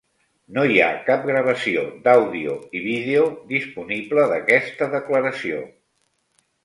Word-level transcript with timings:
No 0.53 0.61
hi 0.69 0.79
ha 0.83 0.87
cap 1.09 1.27
gravació 1.31 1.83
d'àudio 2.07 2.55
i 2.79 2.83
vídeo 2.85 3.27
disponible 3.55 4.25
d'aquesta 4.33 4.89
declaració. 4.97 5.61